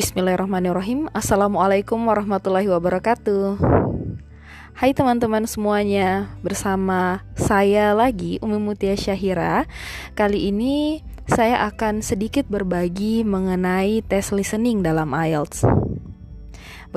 [0.00, 1.12] Bismillahirrahmanirrahim.
[1.12, 3.60] Assalamualaikum warahmatullahi wabarakatuh.
[4.72, 9.68] Hai teman-teman semuanya Bersama saya lagi Umi Mutia Syahira.
[10.16, 15.68] Kali ini saya akan sedikit berbagi mengenai tes listening dalam IELTS.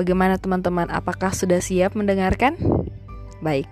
[0.00, 0.88] Bagaimana teman-teman?
[0.88, 2.56] Apakah sudah siap mendengarkan?
[3.44, 3.68] Baik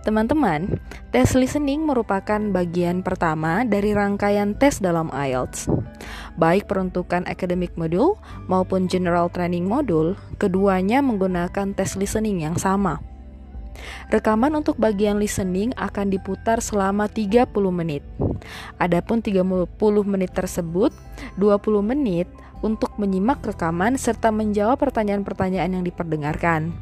[0.00, 0.80] Teman-teman,
[1.12, 5.68] tes listening merupakan bagian pertama dari rangkaian tes dalam IELTS.
[6.40, 8.16] Baik peruntukan academic module
[8.48, 13.04] maupun general training module, keduanya menggunakan tes listening yang sama.
[14.08, 18.00] Rekaman untuk bagian listening akan diputar selama 30 menit.
[18.80, 19.68] Adapun 30
[20.08, 20.96] menit tersebut,
[21.36, 22.24] 20 menit
[22.60, 26.72] untuk menyimak rekaman serta menjawab pertanyaan-pertanyaan yang diperdengarkan.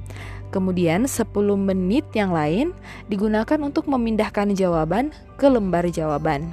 [0.48, 1.28] Kemudian 10
[1.60, 2.73] menit yang lain
[3.06, 6.51] digunakan untuk memindahkan jawaban ke lembar jawaban.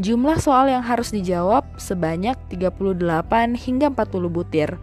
[0.00, 4.80] Jumlah soal yang harus dijawab sebanyak 38 hingga 40 butir.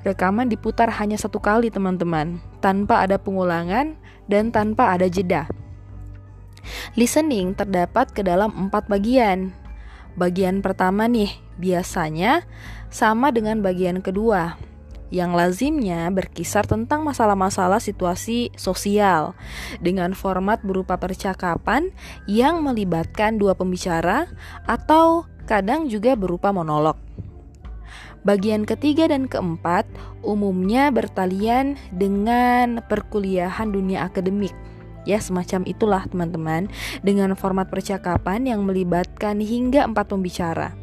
[0.00, 4.00] Rekaman diputar hanya satu kali teman-teman, tanpa ada pengulangan
[4.32, 5.44] dan tanpa ada jeda.
[6.96, 9.52] Listening terdapat ke dalam empat bagian.
[10.16, 12.48] Bagian pertama nih, biasanya
[12.88, 14.56] sama dengan bagian kedua,
[15.10, 19.34] yang lazimnya berkisar tentang masalah-masalah situasi sosial
[19.82, 21.90] dengan format berupa percakapan
[22.30, 24.30] yang melibatkan dua pembicara
[24.64, 26.96] atau kadang juga berupa monolog.
[28.22, 29.88] Bagian ketiga dan keempat
[30.22, 34.52] umumnya bertalian dengan perkuliahan dunia akademik.
[35.08, 36.68] Ya, semacam itulah teman-teman
[37.00, 40.79] dengan format percakapan yang melibatkan hingga empat pembicara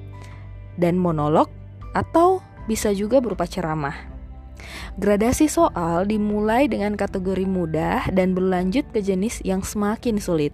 [0.78, 1.50] dan monolog
[1.92, 2.40] atau
[2.70, 3.96] bisa juga berupa ceramah.
[4.98, 10.54] Gradasi soal dimulai dengan kategori mudah dan berlanjut ke jenis yang semakin sulit.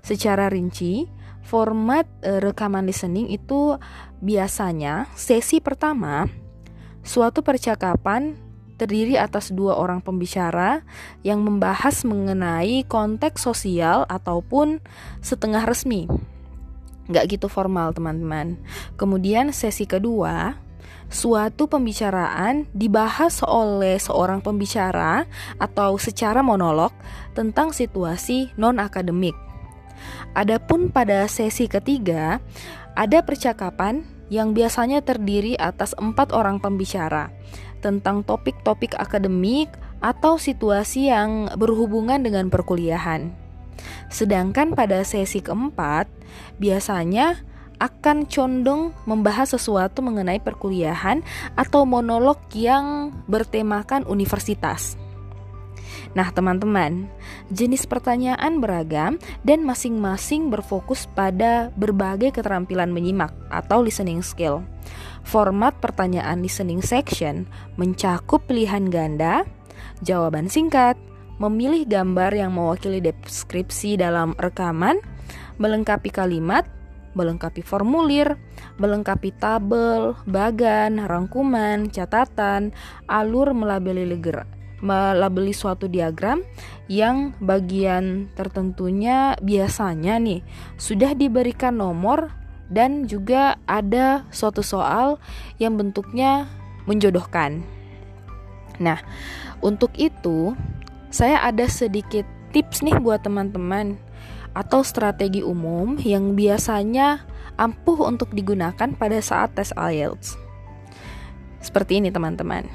[0.00, 1.08] Secara rinci,
[1.44, 3.76] format e, rekaman listening itu
[4.24, 6.24] biasanya sesi pertama
[7.04, 8.36] suatu percakapan
[8.80, 10.82] terdiri atas dua orang pembicara
[11.22, 14.82] yang membahas mengenai konteks sosial ataupun
[15.22, 16.10] setengah resmi.
[17.08, 18.56] Nggak gitu formal teman-teman.
[18.96, 20.56] Kemudian sesi kedua
[21.12, 25.28] suatu pembicaraan dibahas oleh seorang pembicara
[25.60, 26.90] atau secara monolog
[27.36, 29.36] tentang situasi non-akademik.
[30.34, 32.42] Adapun pada sesi ketiga,
[32.98, 37.30] ada percakapan yang biasanya terdiri atas empat orang pembicara
[37.84, 39.68] tentang topik-topik akademik
[40.00, 43.43] atau situasi yang berhubungan dengan perkuliahan.
[44.08, 46.06] Sedangkan pada sesi keempat,
[46.58, 47.42] biasanya
[47.82, 51.26] akan condong membahas sesuatu mengenai perkuliahan
[51.58, 54.94] atau monolog yang bertemakan universitas.
[56.14, 57.10] Nah, teman-teman,
[57.50, 64.62] jenis pertanyaan beragam dan masing-masing berfokus pada berbagai keterampilan menyimak atau listening skill.
[65.26, 69.42] Format pertanyaan listening section mencakup pilihan ganda,
[70.06, 70.94] jawaban singkat,
[71.38, 74.98] memilih gambar yang mewakili deskripsi dalam rekaman,
[75.58, 76.66] melengkapi kalimat,
[77.14, 78.38] melengkapi formulir,
[78.78, 82.74] melengkapi tabel, bagan, rangkuman, catatan,
[83.06, 84.46] alur melabeli leger
[84.84, 86.44] melabeli suatu diagram
[86.92, 90.44] yang bagian tertentunya biasanya nih
[90.76, 92.28] sudah diberikan nomor
[92.68, 95.16] dan juga ada suatu soal
[95.56, 96.44] yang bentuknya
[96.84, 97.64] menjodohkan.
[98.76, 99.00] Nah,
[99.64, 100.52] untuk itu
[101.14, 103.94] saya ada sedikit tips nih buat teman-teman
[104.50, 107.22] atau strategi umum yang biasanya
[107.54, 110.34] ampuh untuk digunakan pada saat tes IELTS.
[111.62, 112.66] Seperti ini teman-teman.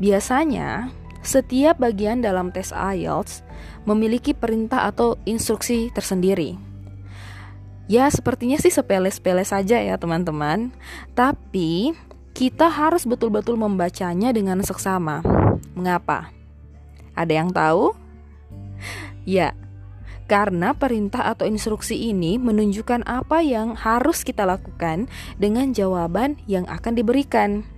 [0.00, 0.88] Biasanya,
[1.20, 3.44] setiap bagian dalam tes IELTS
[3.84, 6.56] memiliki perintah atau instruksi tersendiri.
[7.92, 10.72] Ya, sepertinya sih sepele-sepele saja ya, teman-teman.
[11.12, 11.92] Tapi
[12.32, 15.20] kita harus betul-betul membacanya dengan seksama.
[15.76, 16.39] Mengapa?
[17.20, 17.92] Ada yang tahu?
[19.28, 19.52] Ya,
[20.24, 25.04] karena perintah atau instruksi ini menunjukkan apa yang harus kita lakukan
[25.36, 27.68] dengan jawaban yang akan diberikan.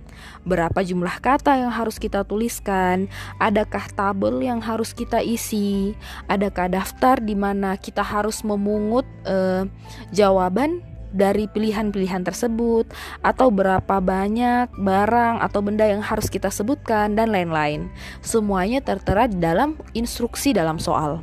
[0.47, 3.11] Berapa jumlah kata yang harus kita tuliskan?
[3.41, 5.99] Adakah tabel yang harus kita isi?
[6.31, 9.67] Adakah daftar di mana kita harus memungut eh,
[10.15, 12.89] jawaban dari pilihan-pilihan tersebut
[13.21, 17.87] atau berapa banyak barang atau benda yang harus kita sebutkan dan lain-lain.
[18.25, 21.21] Semuanya tertera dalam instruksi dalam soal.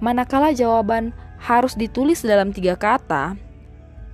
[0.00, 3.36] Manakala jawaban harus ditulis dalam tiga kata,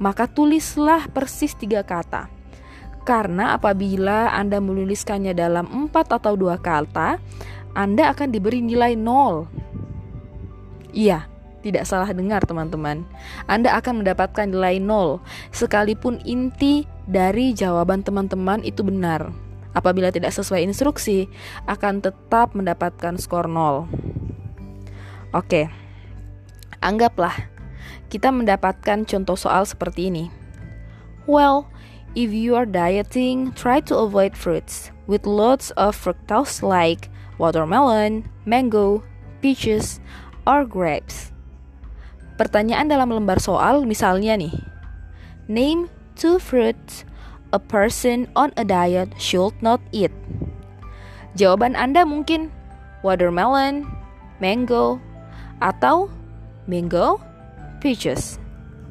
[0.02, 2.28] maka tulislah persis tiga kata.
[3.06, 7.16] Karena apabila Anda menuliskannya dalam empat atau dua kata,
[7.72, 9.48] Anda akan diberi nilai nol.
[10.92, 11.24] Iya,
[11.58, 13.02] Tidak salah dengar teman-teman.
[13.50, 15.18] Anda akan mendapatkan nilai nol.
[15.50, 19.34] Sekalipun inti dari jawaban teman-teman itu benar.
[19.76, 21.28] Apabila tidak sesuai instruksi
[21.68, 23.90] Akan tetap mendapatkan skor nol.
[25.34, 25.68] Oke.
[26.78, 27.58] Anggaplah
[28.08, 30.32] kita mendapatkan contoh soal seperti ini.
[31.28, 31.68] Well,
[32.16, 39.04] if you are dieting, try to avoid fruits with lots of fructose like watermelon, mango,
[39.44, 40.00] peaches,
[40.48, 41.36] or grapes.
[42.38, 44.54] Pertanyaan dalam lembar soal misalnya nih.
[45.50, 47.02] Name two fruits
[47.50, 50.14] a person on a diet should not eat.
[51.34, 52.54] Jawaban Anda mungkin
[53.02, 53.90] watermelon,
[54.38, 55.02] mango,
[55.58, 56.06] atau
[56.70, 57.18] mango,
[57.82, 58.38] peaches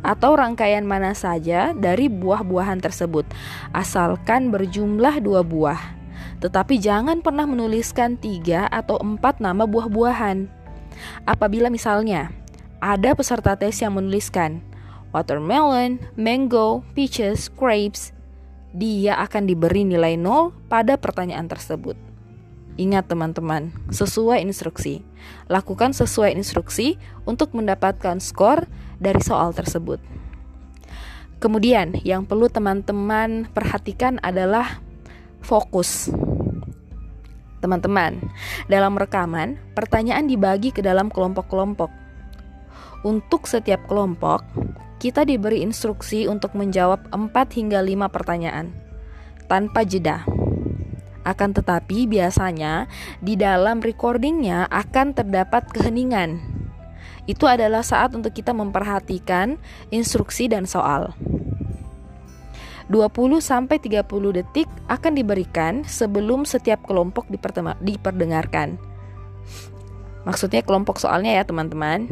[0.06, 3.26] atau rangkaian mana saja dari buah-buahan tersebut,
[3.74, 5.80] asalkan berjumlah dua buah.
[6.38, 10.48] Tetapi jangan pernah menuliskan tiga atau empat nama buah-buahan.
[11.26, 12.30] Apabila misalnya
[12.78, 14.62] ada peserta tes yang menuliskan
[15.16, 18.12] watermelon, mango, peaches, grapes,
[18.76, 21.96] dia akan diberi nilai nol pada pertanyaan tersebut.
[22.78, 25.02] Ingat teman-teman, sesuai instruksi.
[25.50, 28.70] Lakukan sesuai instruksi untuk mendapatkan skor
[29.02, 29.98] dari soal tersebut.
[31.42, 34.78] Kemudian, yang perlu teman-teman perhatikan adalah
[35.42, 36.14] fokus.
[37.58, 38.22] Teman-teman,
[38.70, 42.07] dalam rekaman, pertanyaan dibagi ke dalam kelompok-kelompok.
[43.06, 44.42] Untuk setiap kelompok,
[44.98, 48.74] kita diberi instruksi untuk menjawab 4 hingga 5 pertanyaan
[49.46, 50.26] tanpa jeda.
[51.22, 52.90] Akan tetapi biasanya
[53.22, 56.42] di dalam recordingnya akan terdapat keheningan.
[57.28, 59.60] Itu adalah saat untuk kita memperhatikan
[59.92, 61.14] instruksi dan soal.
[62.88, 67.28] 20 sampai 30 detik akan diberikan sebelum setiap kelompok
[67.84, 68.80] diperdengarkan.
[70.24, 72.08] Maksudnya kelompok soalnya ya, teman-teman.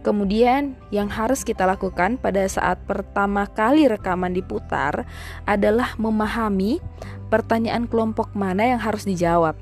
[0.00, 5.04] Kemudian yang harus kita lakukan pada saat pertama kali rekaman diputar
[5.44, 6.80] adalah memahami
[7.28, 9.60] pertanyaan kelompok mana yang harus dijawab.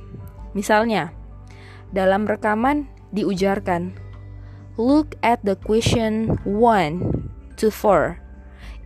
[0.54, 1.10] Misalnya,
[1.90, 3.98] dalam rekaman diujarkan,
[4.78, 8.22] Look at the question 1 to 4.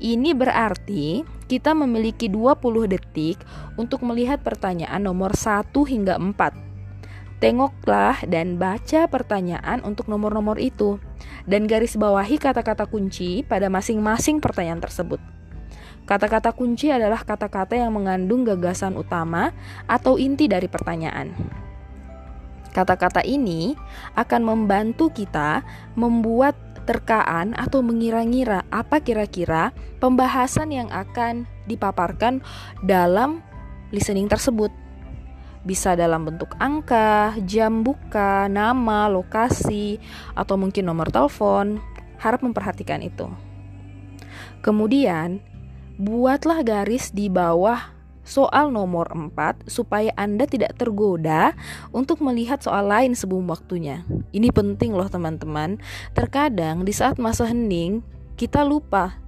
[0.00, 1.20] Ini berarti
[1.52, 3.36] kita memiliki 20 detik
[3.76, 7.44] untuk melihat pertanyaan nomor 1 hingga 4.
[7.44, 10.96] Tengoklah dan baca pertanyaan untuk nomor-nomor itu
[11.44, 15.18] dan garis bawahi kata-kata kunci pada masing-masing pertanyaan tersebut.
[16.02, 19.54] Kata-kata kunci adalah kata-kata yang mengandung gagasan utama
[19.86, 21.30] atau inti dari pertanyaan.
[22.74, 23.76] Kata-kata ini
[24.18, 25.62] akan membantu kita
[25.94, 29.70] membuat terkaan atau mengira-ngira apa kira-kira
[30.02, 32.42] pembahasan yang akan dipaparkan
[32.82, 33.44] dalam
[33.94, 34.81] listening tersebut.
[35.62, 40.02] Bisa dalam bentuk angka, jam buka, nama, lokasi,
[40.34, 41.78] atau mungkin nomor telepon.
[42.18, 43.30] Harap memperhatikan itu.
[44.62, 45.42] Kemudian,
[45.98, 51.54] buatlah garis di bawah soal nomor 4 supaya Anda tidak tergoda
[51.90, 54.06] untuk melihat soal lain sebelum waktunya.
[54.30, 55.82] Ini penting loh teman-teman.
[56.14, 58.02] Terkadang di saat masa hening
[58.38, 59.21] kita lupa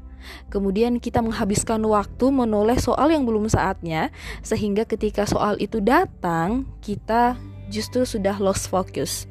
[0.49, 7.38] Kemudian kita menghabiskan waktu menoleh soal yang belum saatnya Sehingga ketika soal itu datang Kita
[7.69, 9.26] justru sudah lost focus.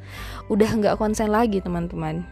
[0.49, 2.25] Udah nggak konsen lagi teman-teman.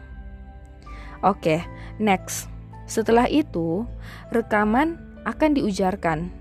[1.21, 1.61] Oke,
[2.01, 2.49] next.
[2.89, 3.85] Setelah itu,
[4.33, 6.33] rekaman akan diujarkan.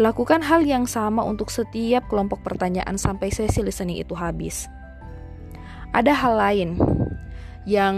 [0.00, 4.70] Lakukan hal yang sama untuk setiap kelompok pertanyaan sampai sesi listening itu habis.
[5.92, 6.70] Ada hal lain
[7.68, 7.96] yang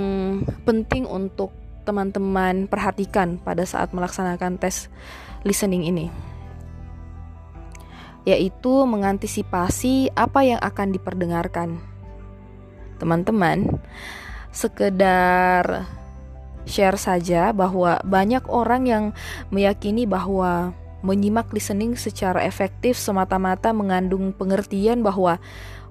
[0.67, 4.89] penting untuk teman-teman perhatikan pada saat melaksanakan tes
[5.45, 6.09] listening ini,
[8.25, 11.79] yaitu mengantisipasi apa yang akan diperdengarkan.
[12.97, 13.79] Teman-teman,
[14.49, 15.85] sekedar
[16.65, 19.05] share saja bahwa banyak orang yang
[19.53, 20.73] meyakini bahwa
[21.05, 25.37] menyimak listening secara efektif semata-mata mengandung pengertian bahwa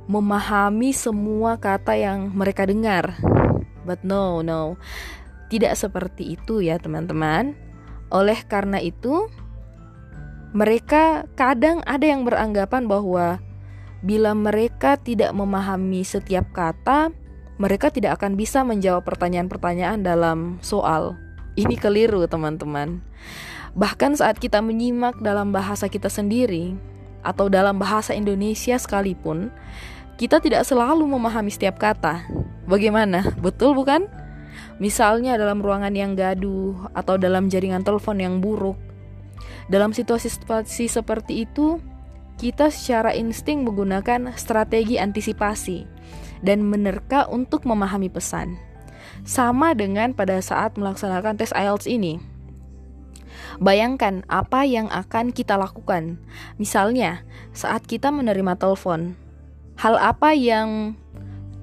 [0.09, 3.13] memahami semua kata yang mereka dengar.
[3.85, 4.81] But no, no.
[5.53, 7.53] Tidak seperti itu ya, teman-teman.
[8.09, 9.29] Oleh karena itu,
[10.49, 13.37] mereka kadang ada yang beranggapan bahwa
[14.01, 17.13] bila mereka tidak memahami setiap kata,
[17.61, 21.13] mereka tidak akan bisa menjawab pertanyaan-pertanyaan dalam soal.
[21.53, 23.05] Ini keliru, teman-teman.
[23.77, 26.73] Bahkan saat kita menyimak dalam bahasa kita sendiri
[27.21, 29.53] atau dalam bahasa Indonesia sekalipun,
[30.17, 32.25] kita tidak selalu memahami setiap kata.
[32.65, 33.33] Bagaimana?
[33.37, 34.22] Betul bukan?
[34.81, 38.77] Misalnya dalam ruangan yang gaduh atau dalam jaringan telepon yang buruk.
[39.69, 41.77] Dalam situasi-situasi seperti itu,
[42.41, 45.85] kita secara insting menggunakan strategi antisipasi.
[46.43, 48.59] dan menerka untuk memahami pesan.
[49.23, 52.19] Sama dengan pada saat melaksanakan tes IELTS ini.
[53.63, 56.19] Bayangkan apa yang akan kita lakukan.
[56.59, 57.23] Misalnya,
[57.55, 59.15] saat kita menerima telepon,
[59.79, 60.99] hal apa yang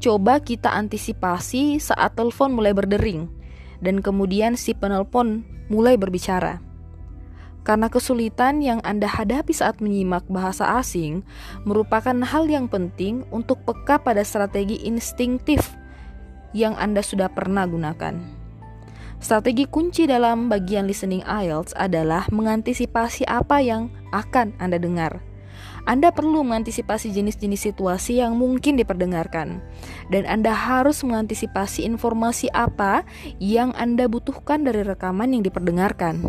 [0.01, 3.29] coba kita antisipasi saat telepon mulai berdering
[3.85, 6.59] dan kemudian si penelpon mulai berbicara.
[7.61, 11.21] Karena kesulitan yang Anda hadapi saat menyimak bahasa asing
[11.69, 15.77] merupakan hal yang penting untuk peka pada strategi instinktif
[16.57, 18.17] yang Anda sudah pernah gunakan.
[19.21, 25.21] Strategi kunci dalam bagian listening IELTS adalah mengantisipasi apa yang akan Anda dengar.
[25.89, 29.65] Anda perlu mengantisipasi jenis-jenis situasi yang mungkin diperdengarkan,
[30.13, 33.09] dan Anda harus mengantisipasi informasi apa
[33.41, 36.21] yang Anda butuhkan dari rekaman yang diperdengarkan.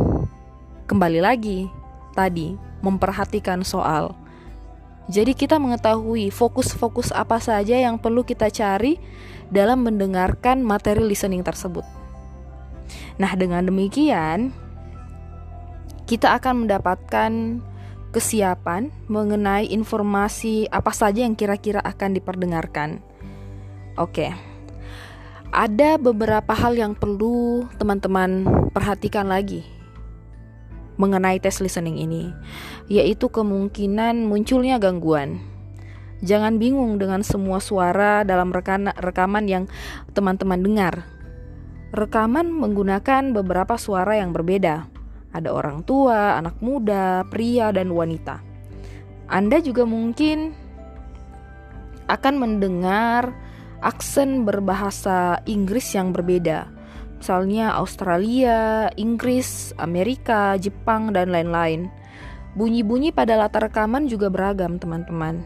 [0.88, 1.68] Kembali lagi,
[2.16, 4.16] tadi memperhatikan soal.
[5.12, 8.96] Jadi kita mengetahui fokus-fokus apa saja yang perlu kita cari
[9.52, 11.84] dalam mendengarkan materi listening tersebut.
[13.20, 14.56] Nah, dengan demikian
[16.08, 17.32] kita akan mendapatkan
[18.12, 23.00] kesiapan mengenai informasi apa saja yang kira-kira akan diperdengarkan.
[23.96, 24.36] Oke.
[25.52, 29.68] Ada beberapa hal yang perlu teman-teman perhatikan lagi
[31.02, 32.30] mengenai tes listening ini,
[32.86, 35.42] yaitu kemungkinan munculnya gangguan.
[36.22, 39.66] Jangan bingung dengan semua suara dalam rekaman yang
[40.14, 41.02] teman-teman dengar.
[41.90, 44.86] Rekaman menggunakan beberapa suara yang berbeda.
[45.32, 48.44] Ada orang tua, anak muda, pria, dan wanita.
[49.32, 50.52] Anda juga mungkin
[52.12, 53.32] akan mendengar
[53.80, 56.82] aksen berbahasa Inggris yang berbeda
[57.22, 61.94] misalnya Australia, Inggris, Amerika, Jepang, dan lain-lain.
[62.58, 65.46] Bunyi-bunyi pada latar rekaman juga beragam, teman-teman.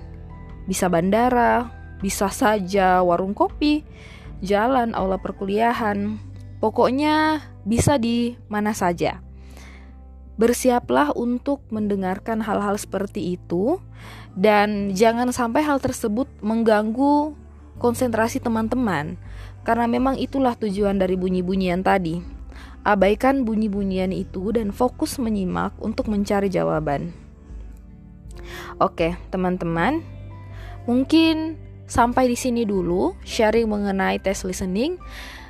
[0.72, 1.68] Bisa bandara,
[2.00, 3.84] bisa saja warung kopi,
[4.40, 6.16] jalan, aula perkuliahan,
[6.64, 9.25] pokoknya bisa di mana saja.
[10.36, 13.80] Bersiaplah untuk mendengarkan hal-hal seperti itu,
[14.36, 17.32] dan jangan sampai hal tersebut mengganggu
[17.80, 19.16] konsentrasi teman-teman
[19.66, 22.22] karena memang itulah tujuan dari bunyi-bunyian tadi.
[22.86, 27.16] Abaikan bunyi-bunyian itu dan fokus menyimak untuk mencari jawaban.
[28.78, 30.06] Oke, teman-teman.
[30.86, 31.58] Mungkin
[31.90, 35.02] sampai di sini dulu sharing mengenai tes listening.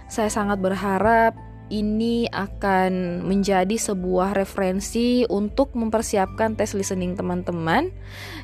[0.08, 1.36] Saya sangat berharap
[1.74, 7.89] ini akan menjadi sebuah referensi untuk mempersiapkan tes listening teman-teman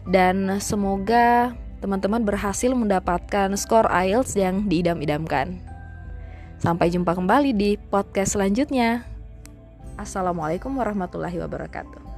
[0.10, 5.58] dan semoga teman-teman berhasil mendapatkan skor IELTS yang diidam-idamkan.
[6.62, 9.02] Sampai jumpa kembali di podcast selanjutnya.
[9.98, 12.11] Assalamualaikum warahmatullahi wabarakatuh.